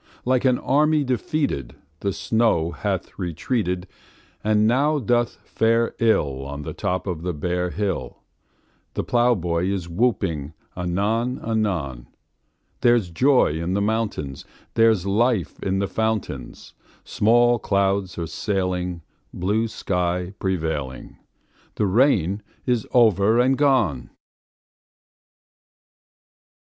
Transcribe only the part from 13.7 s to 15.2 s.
the mountains; There's